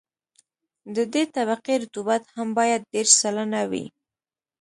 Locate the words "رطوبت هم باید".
1.83-2.81